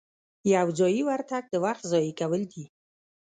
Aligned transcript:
یو 0.53 0.67
ځایي 0.77 1.01
ورتګ 1.07 1.43
د 1.49 1.55
وخت 1.65 1.83
ضایع 1.91 2.13
کول 2.19 2.41
دي. 2.51 2.65